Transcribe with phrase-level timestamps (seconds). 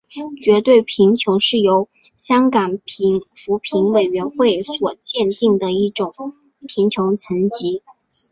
[0.41, 2.79] 绝对贫穷是由香港
[3.35, 6.11] 扶贫委员会所界定的一种
[6.67, 7.83] 贫穷层级。